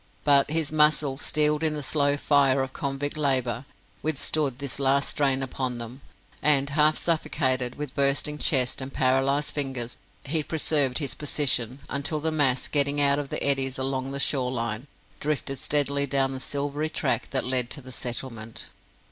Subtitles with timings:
[0.23, 3.65] But his muscles, steeled in the slow fire of convict labour,
[4.01, 6.01] withstood this last strain upon them,
[6.41, 12.31] and, half suffocated, with bursting chest and paralysed fingers, he preserved his position, until the
[12.31, 14.87] mass, getting out of the eddies along the shore line,
[15.19, 18.69] drifted steadily down the silvery track that led to the settlement.